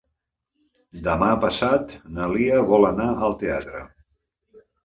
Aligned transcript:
Demà 1.07 1.27
passat 1.43 1.93
na 2.17 2.31
Lia 2.33 2.59
vol 2.73 2.89
anar 2.93 3.09
al 3.29 3.39
teatre. 3.45 3.87